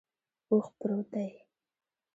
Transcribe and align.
اوښ 0.51 0.67
پروت 0.79 1.05
دے 1.13 1.27